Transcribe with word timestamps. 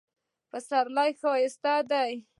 پسرلی 0.51 1.11
ښایسته 1.19 1.75
ده 1.89 2.05